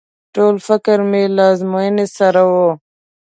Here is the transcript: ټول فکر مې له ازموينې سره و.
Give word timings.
ټول 0.35 0.55
فکر 0.67 0.97
مې 1.09 1.23
له 1.35 1.43
ازموينې 1.53 2.07
سره 2.17 2.41
و. 2.51 2.53